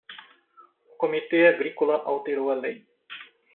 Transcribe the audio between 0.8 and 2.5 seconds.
O Comitê Agrícola alterou